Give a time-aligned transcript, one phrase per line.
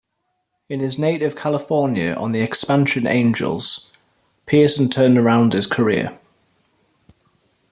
[0.67, 3.91] In his native California, on the expansion Angels,
[4.47, 6.17] Pearson turned around his career.